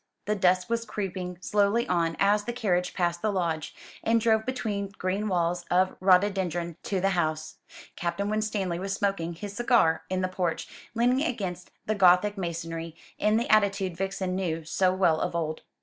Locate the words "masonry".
12.35-12.95